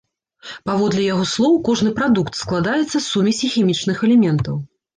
Паводле 0.69 1.03
яго 1.13 1.25
слоў, 1.33 1.59
кожны 1.67 1.93
прадукт 2.01 2.33
складаецца 2.41 2.91
з 2.99 3.05
сумесі 3.13 3.53
хімічных 3.55 3.97
элементаў. 4.09 4.55